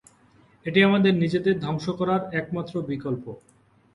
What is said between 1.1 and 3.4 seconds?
নিজেদের ধ্বংস করার একমাত্র বিকল্প।